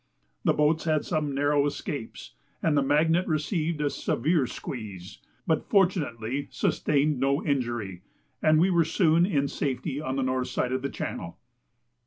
[0.43, 6.47] The boats had some narrow escapes, and the Magnet received a severe squeeze, but fortunately
[6.49, 8.01] sustained no injury,
[8.41, 11.37] and we were soon in safety on the north side of the channel.